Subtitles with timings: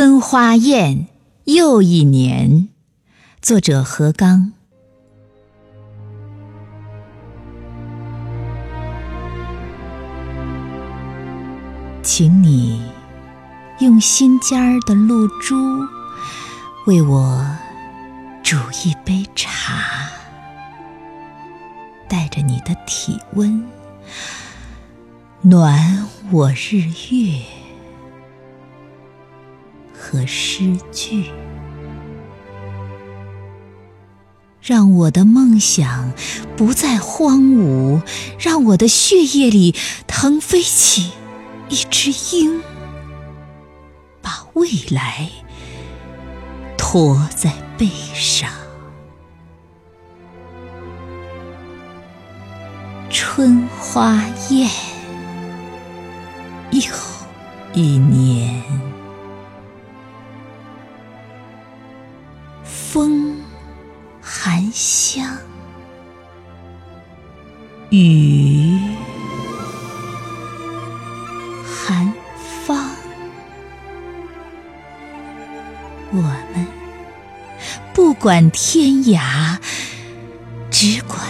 [0.00, 1.08] 春花艳
[1.42, 2.68] 又一年，
[3.42, 4.52] 作者何刚。
[12.00, 12.80] 请你
[13.80, 15.56] 用心尖儿的露珠
[16.86, 17.44] 为我
[18.44, 19.82] 煮一杯茶，
[22.08, 23.66] 带着你的体温
[25.42, 27.57] 暖我日月。
[30.10, 31.26] 和诗句，
[34.62, 36.14] 让我的梦想
[36.56, 38.00] 不再荒芜，
[38.40, 39.74] 让我的血液里
[40.06, 41.12] 腾飞起
[41.68, 42.62] 一只鹰，
[44.22, 45.28] 把未来
[46.78, 48.50] 驮在背上。
[53.10, 54.70] 春花艳，
[56.70, 56.80] 又
[57.74, 58.77] 一年。
[62.90, 63.36] 风
[64.22, 65.36] 含香，
[67.90, 68.78] 雨
[71.66, 72.10] 含
[72.66, 72.88] 芳。
[76.10, 76.66] 我们
[77.92, 79.58] 不管天涯，
[80.70, 81.20] 只管